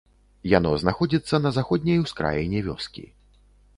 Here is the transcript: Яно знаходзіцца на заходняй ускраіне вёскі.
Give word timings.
Яно 0.53 0.69
знаходзіцца 0.83 1.35
на 1.45 1.51
заходняй 1.57 2.03
ускраіне 2.07 2.59
вёскі. 2.69 3.05